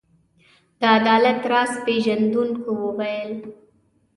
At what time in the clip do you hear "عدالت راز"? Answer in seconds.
0.97-1.71